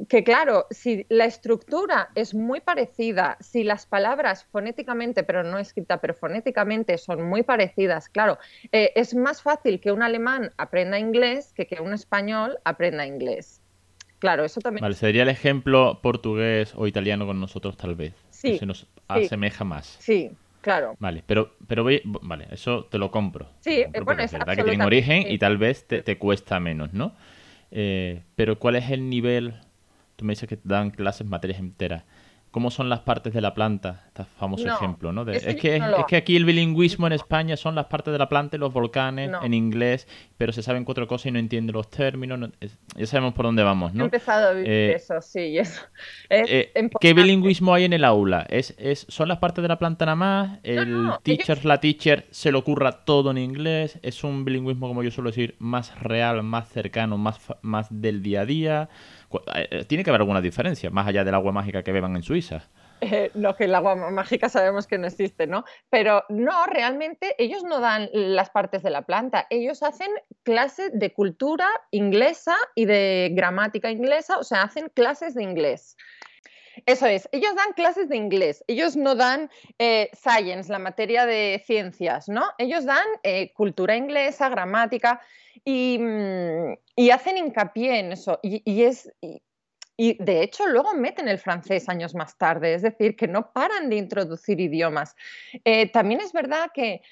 [0.09, 6.01] que claro, si la estructura es muy parecida, si las palabras fonéticamente, pero no escrita,
[6.01, 8.39] pero fonéticamente son muy parecidas, claro,
[8.73, 13.61] eh, es más fácil que un alemán aprenda inglés que que un español aprenda inglés.
[14.19, 14.83] Claro, eso también.
[14.83, 18.15] Vale, sería el ejemplo portugués o italiano con nosotros, tal vez.
[18.31, 18.53] Sí.
[18.53, 19.97] Que se nos asemeja más.
[19.99, 20.31] Sí,
[20.63, 20.95] Claro.
[21.01, 23.49] Vale, pero, pero voy, vale, eso te lo compro.
[23.61, 27.17] Sí, bueno, es verdad que tienen origen y tal vez te, te cuesta menos, ¿no?
[27.73, 29.55] Eh, pero ¿cuál es el nivel?
[30.17, 32.05] Tú me dices que dan clases materias enteras.
[32.53, 34.05] ¿Cómo son las partes de la planta?
[34.09, 35.23] Este famoso ejemplo, ¿no?
[35.27, 38.57] es, que, es que aquí el bilingüismo en España son las partes de la planta
[38.57, 42.51] y los volcanes en inglés, pero se saben cuatro cosas y no entienden los términos.
[42.95, 44.03] ya sabemos por dónde vamos, ¿no?
[44.03, 45.59] He empezado a vivir eh, eso, sí.
[45.59, 45.81] Eso.
[46.29, 48.47] Eh, ¿Qué bilingüismo hay en el aula?
[48.49, 50.59] ¿Es, es, ¿Son las partes de la planta nada más?
[50.63, 53.99] ¿El teacher, la teacher, se le ocurra todo en inglés?
[54.03, 58.43] ¿Es un bilingüismo, como yo suelo decir, más real, más cercano, más, más del día
[58.43, 58.89] a día?
[59.55, 62.69] Eh, tiene que haber alguna diferencia, más allá del agua mágica que beban en Suiza.
[63.01, 65.65] Eh, no, que el agua mágica sabemos que no existe, ¿no?
[65.91, 70.11] Pero no, realmente ellos no dan las partes de la planta, ellos hacen
[70.45, 75.97] clases de cultura inglesa y de gramática inglesa, o sea, hacen clases de inglés.
[76.87, 81.63] Eso es, ellos dan clases de inglés, ellos no dan eh, science, la materia de
[81.67, 82.45] ciencias, ¿no?
[82.59, 85.21] Ellos dan eh, cultura inglesa, gramática
[85.65, 88.39] y, mm, hacen hincapié en eso.
[88.43, 89.13] Y, es,
[89.97, 93.91] y de hecho luego meten el francés años más tarde, es decir, que no paran
[93.91, 95.15] de introducir idiomas.
[95.65, 97.03] Eh, también es verdad que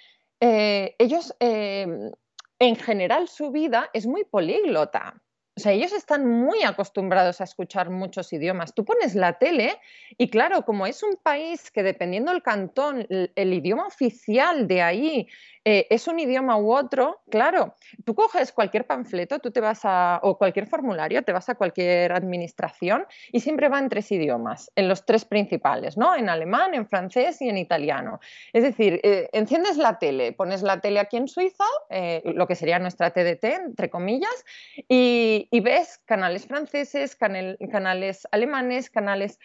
[0.42, 2.10] ellos, em,
[2.58, 5.20] en general, su vida es muy políglota.
[5.60, 8.74] O sea, ellos están muy acostumbrados a escuchar muchos idiomas.
[8.74, 9.78] Tú pones la tele
[10.16, 15.28] y claro, como es un país que dependiendo del cantón, el, idioma oficial de ahí
[15.64, 17.74] eh, es un idioma u otro, claro,
[18.06, 22.12] tú coges cualquier panfleto, tú te vas a, o cualquier formulario, te vas a cualquier
[22.12, 26.16] administración y siempre va en tres idiomas, en los tres principales, ¿no?
[26.16, 28.20] En alemán, en francés y en italiano.
[28.54, 32.54] Es decir, eh, enciendes la tele, pones la tele aquí en Suiza, eh, lo que
[32.54, 34.44] sería nuestra TDT, entre comillas,
[34.88, 39.38] y, ves canales franceses, canales alemanes, canales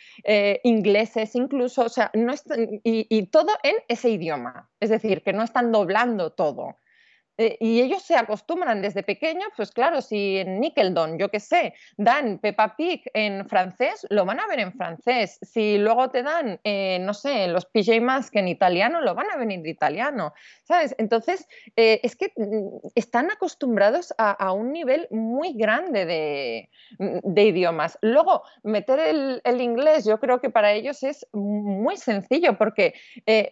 [0.64, 2.34] ingleses incluso, o sea, no
[2.86, 4.70] y, y todo en ese idioma.
[4.80, 5.74] Es decir, que no están
[6.32, 6.78] todo.
[7.38, 11.74] Eh, y ellos se acostumbran desde pequeños, pues claro, si en Nickeldon, yo qué sé,
[11.98, 15.40] dan Peppa Pig en francés, lo van a ver en francés.
[15.42, 19.38] Si luego te dan, eh, no sé, los PJ Masks en italiano, lo van a
[19.38, 20.96] ver en italiano, ¿sabes?
[20.98, 26.70] Entonces, eh, es que mm, están acostumbrados a, un nivel muy grande de,
[27.00, 27.98] mm, idiomas.
[28.02, 32.94] Luego, meter el, inglés, yo creo que para ellos es muy sencillo, porque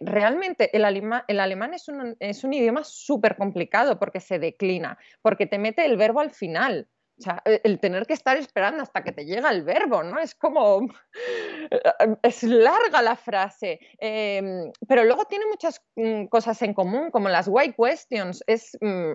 [0.00, 0.84] realmente el,
[1.28, 5.84] el alemán es un, es un idioma súper complicado porque se declina, porque te mete
[5.84, 6.88] el verbo al final.
[7.16, 10.18] O sea, e, el tener que estar esperando hasta que te llega el verbo, ¿no?
[10.18, 10.88] Es como...
[12.22, 17.46] Es larga la frase, em, pero luego tiene muchas mm, cosas en común, como las
[17.48, 19.12] white questions, es, mm,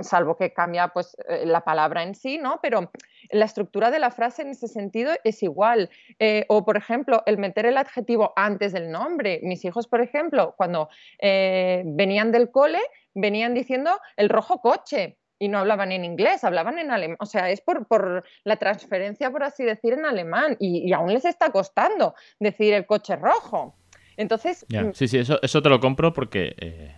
[0.00, 2.58] salvo que cambia pues, eh, la palabra en sí, ¿no?
[2.62, 2.90] Pero
[3.30, 5.90] la estructura de la frase en ese sentido es igual.
[6.18, 9.40] Eh, o, por ejemplo, el meter el adjetivo antes del nombre.
[9.42, 10.88] Mis hijos, por ejemplo, cuando
[11.20, 12.80] eh, venían del cole,
[13.14, 17.16] venían diciendo el rojo coche y no hablaban en inglés, hablaban en alemán.
[17.18, 20.56] O sea, es por, por, la transferencia, por así decir, en alemán.
[20.60, 23.74] Y, aún les está costando decir el coche rojo.
[24.16, 24.64] Entonces.
[24.68, 26.54] Mm, sí, sí, eso, eso te lo compro porque.
[26.58, 26.94] Eh,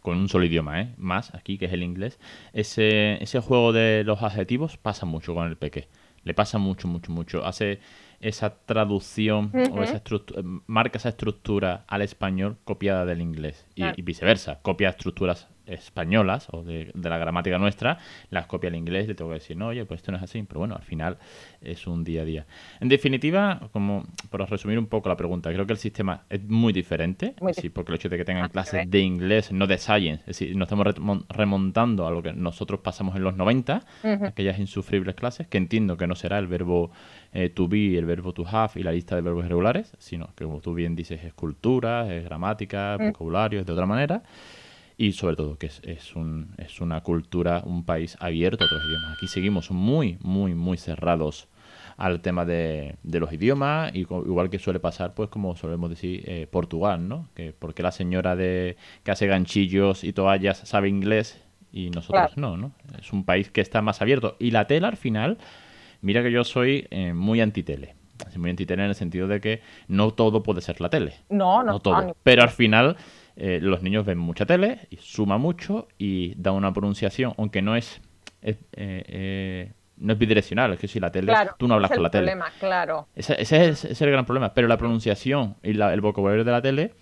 [0.00, 0.94] con un solo idioma, ¿eh?
[0.96, 2.20] Más aquí, que es el inglés.
[2.52, 5.88] Ese, ese juego de los adjetivos pasa mucho con el peque.
[6.22, 7.44] Le pasa mucho, mucho, mucho.
[7.44, 7.80] Hace
[8.20, 14.02] esa traducción o esa estructura, marca esa estructura al español copiada del inglés y, y
[14.02, 17.98] viceversa, copia estructuras españolas o de, la gramática nuestra,
[18.30, 20.24] las copia al inglés y le tengo que decir, no, oye, pues esto no es
[20.24, 21.18] así, pero bueno, al final
[21.60, 22.46] es un día a día.
[22.80, 26.72] En definitiva, como para resumir un poco la pregunta, creo que el sistema es muy
[26.72, 30.38] diferente, sí, porque el hecho de que tengan clases de inglés, no de science, es
[30.38, 30.94] decir, nos estamos
[31.28, 33.82] remontando a lo que nosotros pasamos en los 90,
[34.26, 36.90] aquellas insufribles clases, que entiendo que no será el verbo
[37.32, 40.44] eh, to be, el verbo to have y la lista de verbos irregulares, sino que
[40.44, 44.22] como tú bien dices, es cultura, es gramática, vocabulario, es de otra manera
[44.98, 48.82] y sobre todo que es, es, un, es una cultura, un país abierto a otros
[48.84, 49.16] idiomas.
[49.16, 51.48] Aquí seguimos muy, muy, muy cerrados
[51.96, 56.22] al tema de, de los idiomas, y igual que suele pasar, pues como solemos decir,
[56.26, 57.28] eh, Portugal, ¿no?
[57.34, 62.56] Que porque la señora de que hace ganchillos y toallas sabe inglés y nosotros no,
[62.56, 62.72] ¿no?
[63.00, 64.36] Es un país que está más abierto.
[64.40, 65.38] Y la tela al final,
[66.00, 67.94] mira que yo soy eh, muy antitele.
[68.36, 71.14] Muy antitele en el sentido de que no todo puede ser la tele.
[71.30, 72.16] No, no, no todo.
[72.22, 72.96] Pero al final
[73.40, 77.76] eh, los niños ven mucha tele y suma mucho y da una pronunciación, aunque no
[77.76, 78.00] es,
[78.42, 82.10] eh, eh, no es bidireccional, es que si la tele, tú no hablas con la
[82.10, 82.36] tele.
[82.58, 83.06] Claro.
[83.14, 84.52] Ese, es, el gran problema.
[84.54, 86.94] Pero la pronunciación y el vocabulario de la tele,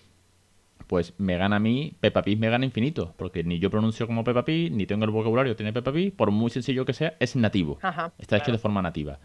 [0.87, 4.22] pues me gana a mí, Peppa Pig me gana infinito, porque ni yo pronuncio como
[4.22, 7.14] Peppa Pig, ni tengo el vocabulario que tiene Peppa Pig, por muy sencillo que sea,
[7.18, 7.79] es nativo.
[8.18, 9.18] Está hecho de forma nativa.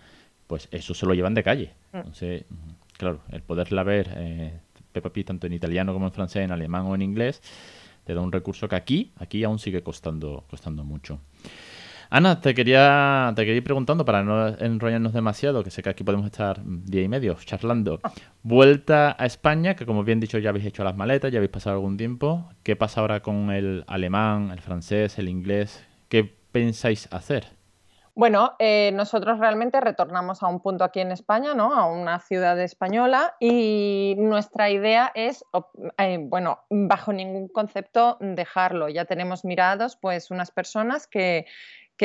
[0.48, 1.74] Pues eso se lo llevan de calle.
[1.92, 1.98] Mm.
[1.98, 2.46] Entonces,
[2.98, 4.62] claro, el poderla ver
[4.92, 7.42] Peppa tanto en italiano como en francés, en alemán o en inglés,
[8.06, 11.20] te da un recurso que aquí, aquí aún sigue costando, costando mucho.
[12.14, 16.04] Ana, te quería, te quería ir preguntando para no enrollarnos demasiado, que sé que aquí
[16.04, 18.02] podemos estar día y medio charlando.
[18.44, 21.78] Vuelta a España, que como bien dicho ya habéis hecho las maletas, ya habéis pasado
[21.78, 22.50] algún tiempo.
[22.64, 25.86] ¿Qué pasa ahora con el alemán, el francés, el inglés?
[26.10, 27.61] ¿Qué pensáis hacer?
[28.14, 31.74] Bueno, eh, nosotros realmente retornamos a un punto aquí en España, ¿no?
[31.74, 35.46] A una ciudad española y nuestra idea es,
[35.98, 38.90] eh, bueno, bajo ningún concepto dejarlo.
[38.90, 41.46] Ya tenemos mirados, pues, unas personas que,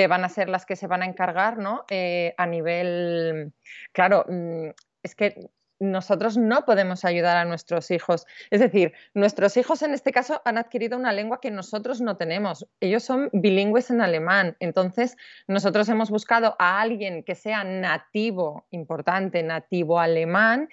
[0.09, 1.85] van a ser las que se van a encargar, ¿no?
[1.89, 3.55] Eh, a nivel,
[3.93, 4.69] claro, mm,
[5.03, 8.27] es que nosotros no podemos ayudar a nuestros hijos.
[8.51, 12.67] Es decir, nuestros hijos en este caso han adquirido una lengua que nosotros no tenemos.
[12.81, 14.57] Ellos son bilingües en alemán.
[14.61, 20.69] Entonces, nosotros hemos buscado a alguien que sea nativo, importante, nativo alemán,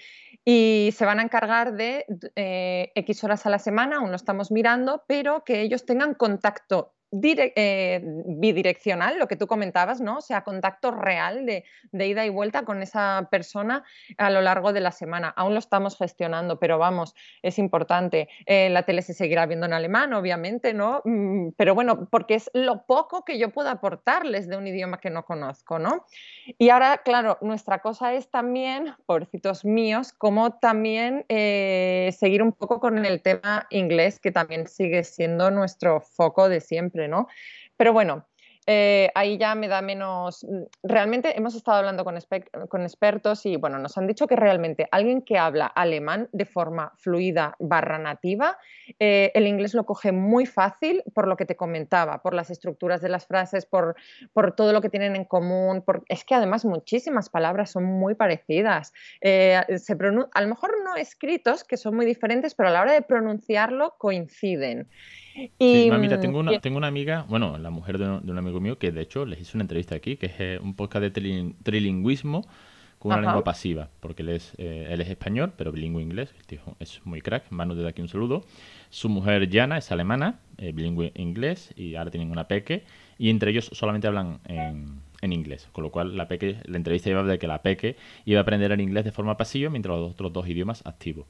[0.45, 4.51] y se van a encargar de eh, X horas a la semana, aún lo estamos
[4.51, 10.17] mirando, pero que ellos tengan contacto eh, bidireccional, lo que tú comentabas, ¿no?
[10.17, 13.83] O sea, contacto real de, ida y vuelta con esa persona
[14.17, 15.29] a lo largo de la semana.
[15.29, 18.29] Aún lo estamos gestionando, pero vamos, es importante.
[18.45, 21.01] Eh, la tele se seguirá viendo en alemán, obviamente, ¿no?
[21.05, 25.09] Mm, pero bueno, porque es lo poco que yo puedo aportarles de un idioma que
[25.09, 26.05] no conozco, ¿no?
[26.57, 32.79] Y ahora, claro, nuestra cosa es también, pobrecitos míos, como también eh, seguir un poco
[32.79, 37.02] con el tema inglés, que también sigue siendo nuestro foco de siempre.
[37.07, 37.27] ¿No?
[37.77, 38.27] Pero bueno,
[38.65, 40.43] eh, ahí ya me da menos...
[40.43, 45.21] Mm, realmente hemos estado hablando con, expertos y bueno, nos han dicho que realmente alguien
[45.21, 48.57] que habla alemán de forma fluida barra nativa,
[48.99, 53.01] eh, el inglés lo coge muy fácil por lo que te comentaba, por las estructuras
[53.01, 53.95] de las frases, por,
[54.31, 55.83] por todo lo que tienen en común.
[56.07, 58.93] Es que además muchísimas palabras son muy parecidas.
[59.21, 62.93] Eh, se a lo mejor no escritos, que son muy diferentes, pero a la hora
[62.93, 64.89] de pronunciarlo coinciden.
[65.57, 68.91] Y, mira, tengo una, tengo una amiga, bueno, la mujer de un, amigo mío, que
[68.91, 72.45] de hecho les hice una entrevista aquí, que es eh, un podcast de trilingüismo
[72.99, 76.45] con una lengua pasiva, porque él es, eh, él es español, pero bilingüe inglés, el
[76.45, 78.45] tío es muy crack, Manu desde aquí un saludo.
[78.91, 82.85] Su mujer Jana es alemana, eh, bilingüe inglés, y ahora tienen una peque,
[83.17, 87.09] y entre ellos solamente hablan en, en inglés, con lo cual la peque, la entrevista
[87.09, 90.11] iba de que la peque iba a aprender el inglés de forma pasiva, mientras los
[90.11, 91.25] otros dos idiomas activos.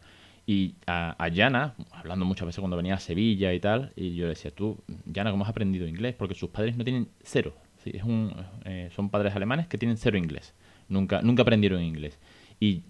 [0.45, 4.27] Y a, a, Yana, hablando muchas veces cuando venía a Sevilla y tal, y yo
[4.27, 6.15] decía, tú, Yana, ¿cómo has aprendido inglés?
[6.17, 7.53] Porque sus padres no tienen cero.
[7.85, 8.33] Es un,
[8.65, 10.53] eh, son padres alemanes que tienen cero inglés.
[10.89, 12.19] Nunca, nunca aprendieron inglés.
[12.59, 12.83] Y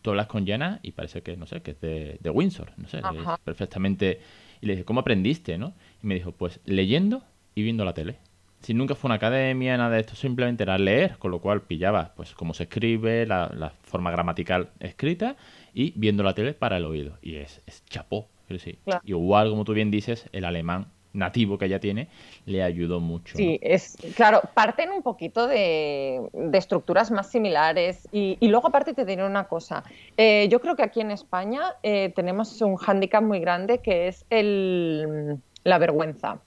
[0.00, 2.88] tú hablas con Yana y parece que, no sé, que es de, de Windsor, no
[2.88, 4.20] sé, es perfectamente...
[4.60, 5.74] Y le dije, ¿cómo aprendiste, no?
[6.02, 7.24] Y me dijo, pues leyendo
[7.56, 8.18] y viendo la tele.
[8.62, 12.12] Si nunca fue una academia, nada de esto, simplemente era leer, con lo cual pillaba
[12.16, 15.36] pues cómo se escribe, la, la forma gramatical escrita
[15.74, 17.18] y viendo la tele para el oído.
[17.22, 18.28] Y es, es chapó.
[18.58, 18.78] Sí.
[19.04, 22.08] Igual, como tú bien dices, el alemán nativo que ella tiene
[22.46, 23.36] le ayudó mucho.
[23.36, 26.22] Sí, es claro, parten un poquito de,
[26.52, 29.84] estructuras más similares y, luego aparte te diré una cosa,
[30.16, 34.24] eh, yo creo que aquí en España eh, tenemos un hándicap muy grande que es
[34.30, 36.40] el, la vergüenza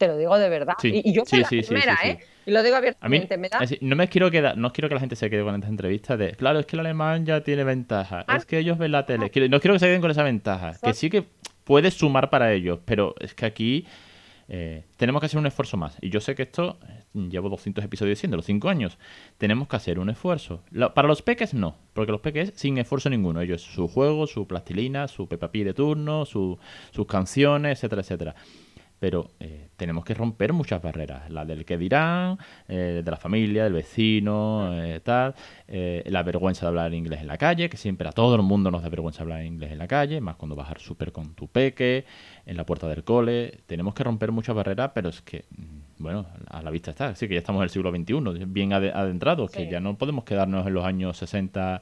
[0.00, 0.76] te lo digo de verdad.
[0.82, 2.20] y, yo soy la primera, ¿eh?
[2.46, 3.36] Y lo digo abiertamente.
[3.36, 3.60] me da...
[3.82, 6.32] no me quiero quedar, no quiero que la gente se quede con esta entrevista de,
[6.36, 8.36] claro, es que el alemán ya tiene ventaja, ah.
[8.38, 10.94] es que ellos ven la tele, no quiero que se queden con esa ventaja, que
[10.94, 11.22] sí que
[11.64, 13.84] puede sumar para ellos, pero es que aquí
[14.48, 15.98] eh, tenemos que hacer un esfuerzo más.
[16.00, 18.96] Y yo sé que esto, eh, llevo 200 episodios diciendo, los 5 años,
[19.36, 20.62] tenemos que hacer un esfuerzo.
[20.94, 23.42] para los peques no, porque los peques sin esfuerzo ninguno.
[23.42, 26.58] Ellos su juego, su plastilina, su Peppa de turno, sus
[27.06, 28.34] canciones, etcétera, etcétera
[29.00, 33.64] pero eh, tenemos que romper muchas barreras, la del que dirán, eh, de la familia,
[33.64, 35.34] del vecino, eh, tal,
[35.66, 38.82] la vergüenza de hablar inglés en la calle, que siempre a todo el mundo nos
[38.82, 42.04] da vergüenza hablar inglés en la calle, más cuando vas al súper con tu peque,
[42.44, 46.26] en la puerta del cole, tenemos que romper muchas barreras, pero es que, mm, bueno,
[46.48, 49.70] a la vista está, así que ya estamos en el siglo XXI, bien adentrados, que
[49.70, 51.80] ya no podemos quedarnos en los años 60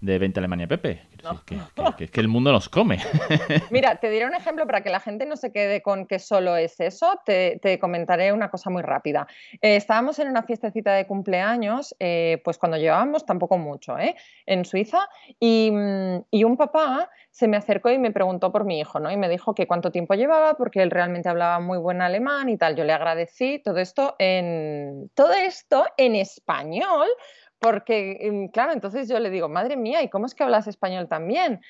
[0.00, 1.02] de 20 Alemania Pepe.
[1.44, 2.98] Que, que, el mundo nos come.
[3.70, 6.56] Mira, te diré un ejemplo para que la gente no se quede con que solo
[6.56, 7.20] es eso.
[7.24, 9.26] Te, comentaré una cosa muy rápida.
[9.60, 14.16] Eh, estábamos en una fiestecita de cumpleaños, eh, pues cuando llevábamos tampoco mucho, ¿eh?
[14.46, 15.08] en Suiza,
[15.38, 19.10] y, mm, y, un papá se me acercó y me preguntó por mi hijo, ¿no?
[19.10, 22.56] Y me dijo que cuánto tiempo llevaba, porque él realmente hablaba muy buen alemán y
[22.56, 22.76] tal.
[22.76, 27.08] Yo le agradecí todo esto en todo esto en español
[27.60, 31.08] porque, em, claro, entonces yo le digo, madre mía, ¿y cómo es que hablas español
[31.08, 31.60] también?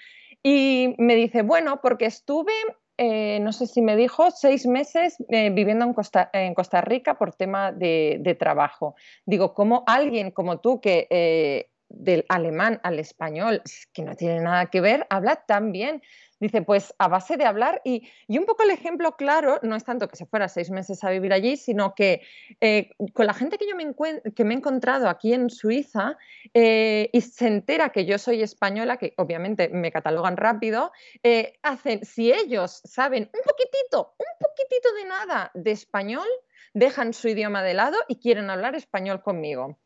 [0.42, 2.52] Y me dice, bueno, porque estuve,
[2.96, 7.18] eh, no sé si me dijo, seis meses eh, viviendo en Costa, en Costa, Rica
[7.18, 8.94] por tema de, trabajo.
[9.26, 14.66] Digo, ¿cómo alguien como tú que eh, del alemán al español, que no tiene nada
[14.66, 16.02] que ver, habla tan bien?
[16.38, 20.08] Dice, pues a base de hablar y, un poco el ejemplo claro, no es tanto
[20.08, 22.22] que se fuera seis meses a vivir allí, sino que
[22.62, 23.94] eh, con la gente que yo me,
[24.34, 26.16] que me he encontrado aquí en Suiza
[26.54, 32.06] eh, y se entera que yo soy española, que obviamente me catalogan rápido, eh, hacen,
[32.06, 36.28] si ellos saben un poquitito, un poquitito de nada de español,
[36.72, 39.78] dejan su idioma de lado y quieren hablar español conmigo.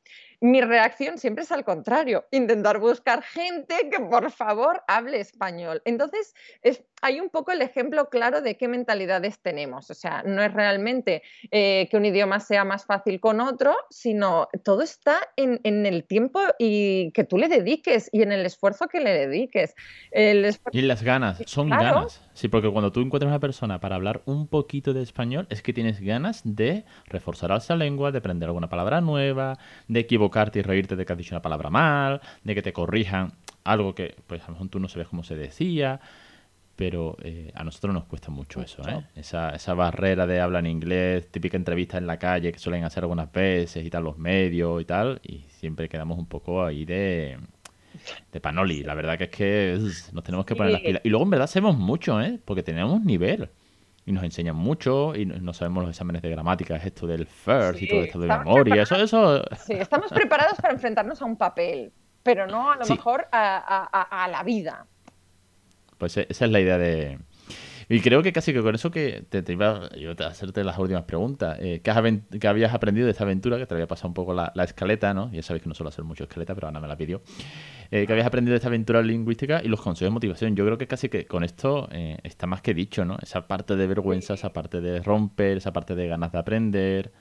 [0.44, 5.80] Mi reacción siempre es al contrario, intentar buscar gente que por favor hable español.
[5.86, 9.90] Entonces, es, hay un poco el ejemplo claro de qué mentalidades tenemos.
[9.90, 14.48] O sea, no es realmente eh, que un idioma sea más fácil con otro, sino
[14.64, 19.00] todo está en, el tiempo y que tú le dediques y en el esfuerzo que
[19.00, 19.74] le dediques.
[20.72, 22.20] Y las ganas, son ganas.
[22.34, 25.72] Sí, porque cuando tú encuentras una persona para hablar un poquito de español, es que
[25.72, 29.56] tienes ganas de reforzar esa lengua, de aprender alguna palabra nueva,
[29.88, 33.32] de equivocarte y reírte de que has dicho una palabra mal, de que te corrijan
[33.64, 36.00] algo que pues a lo mejor tú no sabes cómo se decía
[36.76, 39.04] pero eh, a nosotros nos cuesta mucho eso, ¿eh?
[39.14, 43.04] Esa, esa barrera de hablar en inglés, típica entrevista en la calle que suelen hacer
[43.04, 47.38] algunas veces y tal, los medios y tal, y siempre quedamos un poco ahí de,
[48.32, 48.82] de panoli.
[48.82, 49.78] La verdad que es que
[50.12, 51.02] nos tenemos que poner las pilas.
[51.04, 52.40] Y luego en verdad sabemos mucho, ¿eh?
[52.44, 53.50] Porque tenemos nivel.
[54.06, 57.80] Y nos enseñan mucho y no sabemos los exámenes de gramática, es esto del first
[57.80, 58.82] y todo esto de memoria.
[58.82, 59.42] Eso, eso...
[59.56, 61.90] Sí, estamos preparados para enfrentarnos a un papel,
[62.22, 64.86] pero no a lo mejor a, a, a la vida.
[65.96, 67.18] Pues e, esa es la idea de...
[67.88, 71.58] Y creo que casi que con eso que te, iba a hacerte las últimas preguntas.
[71.60, 71.90] Eh, ¿qué,
[72.48, 73.58] habías aprendido de esta aventura?
[73.58, 75.30] Que te había pasado un poco la, escaleta, ¿no?
[75.32, 77.22] Ya sabéis que no suelo hacer mucho escaleta, pero Ana me la pidió.
[77.90, 80.56] Eh, ¿Qué habías aprendido de esta aventura lingüística y los consejos de motivación?
[80.56, 83.18] Yo creo que casi que con esto eh, está más que dicho, ¿no?
[83.20, 87.12] Esa parte de vergüenza, esa parte de romper, esa parte de ganas de aprender.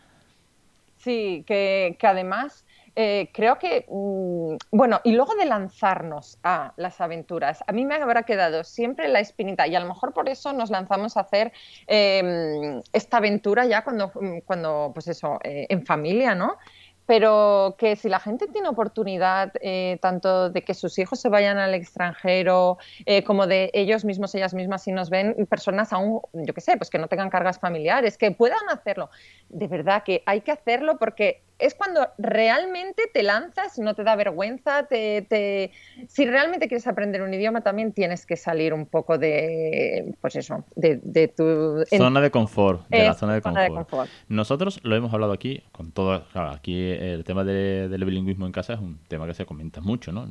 [0.97, 2.65] Sí, que, que además
[2.95, 7.95] eh, creo que, mm, bueno, y luego de lanzarnos a las aventuras, a mí me
[7.95, 11.51] habrá quedado siempre la espinita y a lo mejor por eso nos lanzamos a hacer
[11.87, 16.57] em, esta aventura ya cuando, mm, cuando pues eso, eh, en familia, ¿no?
[17.05, 21.57] pero que si la gente tiene oportunidad eh, tanto de que sus hijos se vayan
[21.57, 22.77] al extranjero
[23.25, 26.89] como de ellos mismos, ellas mismas, si nos ven personas aún, yo qué sé, pues
[26.89, 29.09] que no tengan cargas familiares, que puedan hacerlo,
[29.49, 34.15] de verdad que hay que hacerlo porque es cuando realmente te lanzas, no te da
[34.15, 35.71] vergüenza, te,
[36.07, 40.65] si realmente quieres aprender un idioma también tienes que salir un poco de, pues eso,
[40.75, 41.83] de, tu...
[41.95, 44.09] Zona de confort, de la zona de confort.
[44.27, 48.73] Nosotros lo hemos hablado aquí, con todo, claro, aquí el tema del bilingüismo en casa
[48.73, 50.27] es un tema que se comenta mucho, ¿no?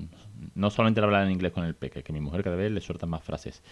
[0.55, 3.07] No solamente hablar en inglés con el peque, que mi mujer cada vez le suelta
[3.07, 3.63] más frases,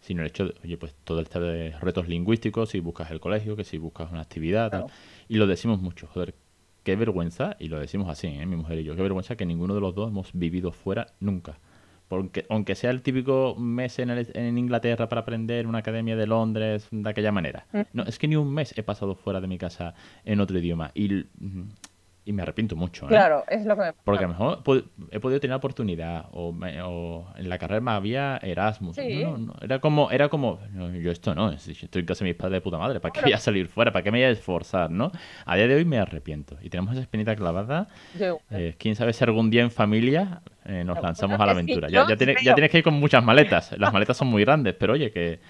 [0.00, 3.56] sino el hecho de, oye, pues todo este de retos lingüísticos, si buscas el colegio,
[3.56, 4.86] que si buscas una actividad, tal,
[5.28, 6.34] y lo decimos mucho, joder,
[6.84, 8.46] qué vergüenza, y lo decimos así, ¿eh?
[8.46, 11.58] mi mujer y yo, qué vergüenza que ninguno de los dos hemos vivido fuera nunca.
[12.08, 16.86] Porque aunque sea el típico mes en, en Inglaterra para aprender una academia de Londres
[16.90, 17.66] de aquella manera.
[17.72, 17.80] Mm.
[17.94, 19.94] No, es que ni un mes he pasado fuera de mi casa
[20.24, 20.90] en otro idioma.
[20.94, 21.24] Y
[22.24, 23.06] y me arrepiento mucho.
[23.06, 23.08] ¿eh?
[23.08, 24.02] Claro, es lo que me pasa.
[24.04, 24.62] Porque a lo mejor
[25.10, 26.54] he podido tener oportunidad o,
[27.36, 28.96] en la carrera me había Erasmus.
[28.98, 30.58] era como, era como
[31.00, 33.32] yo esto no, estoy en casa de mis padres de puta madre, ¿para qué voy
[33.32, 33.92] a salir fuera?
[33.92, 34.90] ¿Para qué me voy a esforzar?
[34.90, 35.12] ¿no?
[35.44, 37.88] A día de hoy me arrepiento y tenemos esa espinita clavada.
[38.50, 41.88] Eh, Quién sabe si algún día en familia eh, nos lanzamos a la aventura.
[41.88, 43.74] Ya, ya, ya tienes que ir con muchas maletas.
[43.78, 45.40] Las maletas son muy grandes, pero oye, que,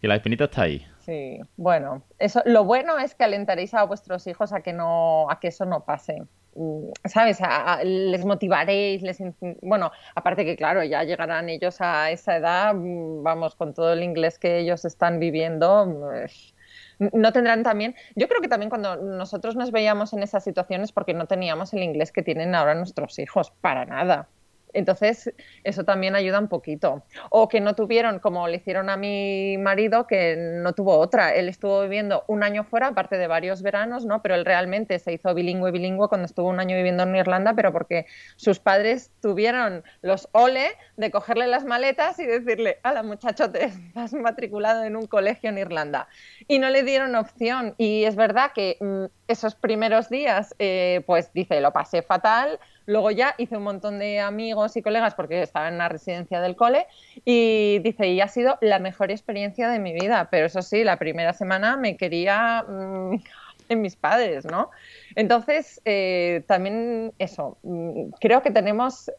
[0.00, 0.84] que la espinita está ahí.
[1.04, 5.38] Sí, bueno, eso, lo bueno es que alentaréis a vuestros hijos a que no, a
[5.38, 6.22] que eso no pase.
[6.54, 7.40] Mm, ¿Sabes?
[7.84, 9.18] les motivaréis, les,
[9.60, 14.02] bueno, aparte que claro, ya llegarán ellos a esa edad, mm, vamos, con todo el
[14.02, 16.54] inglés que ellos están viviendo, pues,
[16.98, 21.12] no tendrán también, yo creo que también cuando nosotros nos veíamos en esas situaciones porque
[21.12, 24.28] no teníamos el inglés que tienen ahora nuestros hijos, para nada.
[24.74, 25.32] Entonces,
[25.62, 27.04] eso también ayuda un poquito.
[27.30, 31.34] O que no tuvieron, como le hicieron a mi marido, que no tuvo otra.
[31.34, 34.22] Él estuvo viviendo un año fuera, aparte de varios veranos, ¿no?
[34.22, 37.72] Pero él realmente se hizo bilingüe, bilingüe cuando estuvo un año viviendo en Irlanda, pero
[37.72, 38.06] porque
[38.36, 44.12] sus padres tuvieron los ole de cogerle las maletas y decirle, la muchacho, te has
[44.12, 46.08] matriculado en un colegio en Irlanda.
[46.48, 47.74] Y no le dieron opción.
[47.78, 53.10] Y es verdad que mm, esos primeros días, eh, pues dice, lo pasé fatal Luego
[53.10, 56.86] ya hice un montón de amigos y colegas porque estaba en una residencia del cole
[57.24, 60.98] y dice, y ha sido la mejor experiencia de mi vida, pero eso sí, la
[60.98, 63.22] primera semana me quería mm,
[63.70, 64.70] en mis padres, ¿no?
[65.14, 69.10] Entonces, eh, también eso, mm, creo que tenemos...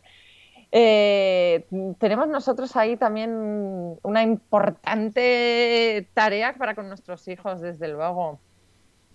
[0.77, 1.65] Eh,
[1.99, 8.39] tenemos nosotros ahí también una importante tarea para con nuestros hijos, desde luego.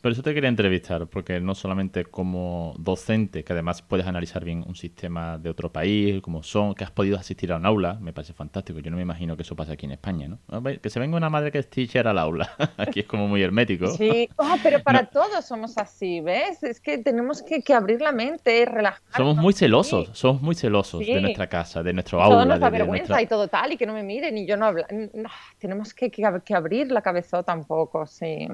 [0.01, 4.65] Por eso te quería entrevistar, porque no solamente como docente, que además puedes analizar bien
[4.67, 8.15] un sistema de otro país, como son, que has podido asistir a un aula, me
[8.15, 8.79] parece fantástico.
[8.81, 10.63] Yo no me imagino que eso pase aquí en España, ¿no?
[10.63, 12.51] Que se venga una madre que es teacher al aula.
[12.79, 13.89] aquí es como muy hermético.
[13.89, 16.63] Sí, oh, pero para todos somos así, ¿ves?
[16.63, 19.03] Es que tenemos que, abrir la mente, relajar.
[19.15, 22.37] Somos muy celosos, somos muy celosos de nuestra casa, de nuestro aula.
[22.37, 24.65] Todo nos da vergüenza y todo tal, y que no me miren y yo no
[24.65, 24.85] hablo.
[25.59, 28.49] tenemos que, que abrir la cabezota un poco, sí.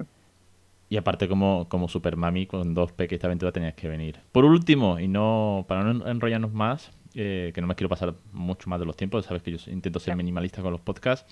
[0.89, 4.21] Y aparte como, como super mami con dos peques esta aventura tenías que venir.
[4.33, 8.71] Por último, y no para no enrollarnos más, eh, que no me quiero pasar mucho
[8.71, 11.27] más de los tiempos, sabes que yo intento ser minimalista con los podcasts.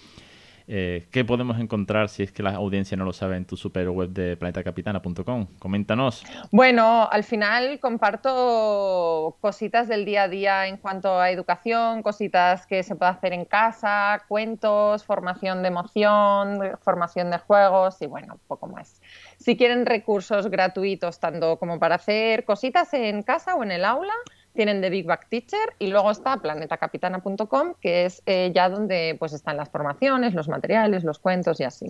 [0.67, 3.89] Eh, ¿Qué podemos encontrar si es que la audiencia no lo sabe en tu super
[3.91, 5.47] web de planetacapitana.com?
[5.59, 6.25] Coméntanos.
[6.51, 12.83] Bueno, al final comparto cositas del día a día en cuanto a educación, cositas que
[12.83, 18.67] se puede hacer en casa, cuentos, formación de emoción, formación de juegos y bueno, poco
[18.67, 19.03] más.
[19.39, 24.15] Si quieren recursos gratuitos, tanto como para hacer cositas en casa o en el aula,
[24.55, 29.33] tienen The Big Back Teacher y luego está planetacapitana.com, que es eh, ya donde pues
[29.33, 31.87] están las formaciones, los materiales, los cuentos y así.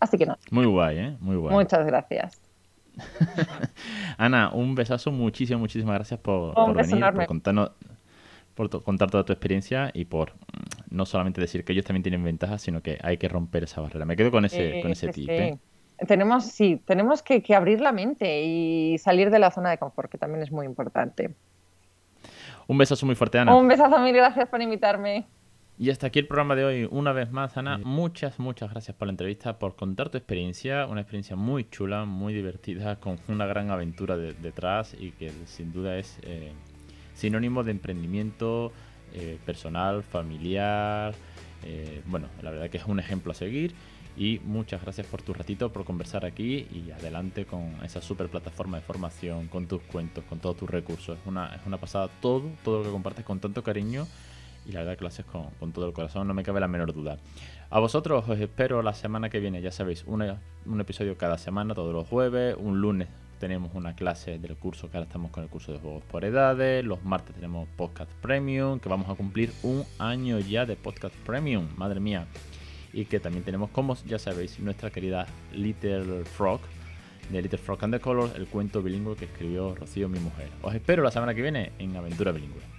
[0.00, 0.38] Así que no.
[0.50, 1.16] Muy guay, ¿eh?
[1.20, 1.54] Muy guay.
[1.54, 2.40] Muchas gracias.
[4.18, 7.72] Ana, un besazo, muchísimas, muchísimas gracias por, venir, por contarnos,
[8.54, 12.24] por contar toda tu experiencia y por mm, no solamente decir que ellos también tienen
[12.24, 14.06] ventajas, sino que hay que romper esa barrera.
[14.06, 15.28] Me quedo con ese, con ese tip.
[15.28, 15.58] ¿eh?
[16.06, 20.18] Tenemos, sí, tenemos que abrir la mente y salir de la zona de confort, que
[20.18, 21.34] también es muy importante.
[22.66, 23.54] Un besazo muy fuerte, Ana.
[23.54, 25.26] Un besazo, mil gracias por invitarme.
[25.78, 26.88] Y hasta aquí el programa de hoy.
[26.90, 30.86] Una vez más, Ana, muchas, muchas gracias por la entrevista, por contar tu experiencia.
[30.86, 35.98] Una experiencia muy chula, muy divertida, con una gran aventura detrás y que sin duda
[35.98, 36.52] es eh,
[37.14, 38.72] sinónimo de emprendimiento
[39.12, 41.14] eh, personal, familiar.
[41.62, 43.74] Eh, bueno, la verdad que es un ejemplo a seguir.
[44.16, 48.78] Y muchas gracias por tu ratito, por conversar aquí y adelante con esa super plataforma
[48.78, 51.18] de formación, con tus cuentos, con todos tus recursos.
[51.18, 54.06] Es una, es una pasada todo, todo lo que compartes con tanto cariño
[54.66, 56.66] y la verdad que lo haces con, con, todo el corazón, no me cabe la
[56.66, 57.18] menor duda.
[57.68, 61.92] A vosotros os espero la semana que viene, ya sabéis, un episodio cada semana, todos
[61.92, 63.08] los jueves, un lunes
[63.38, 66.82] tenemos una clase del curso que ahora estamos con el curso de juegos por edades,
[66.84, 71.68] los martes tenemos podcast premium, que vamos a cumplir un año ya de podcast premium,
[71.76, 72.26] madre mía
[72.96, 76.60] y que también tenemos, como ya sabéis, nuestra querida Little Frog,
[77.28, 80.48] de Little Frog and the Colors, el cuento bilingüe que escribió Rocío, mi mujer.
[80.62, 82.75] Os espero la semana que viene en Aventura Bilingüe.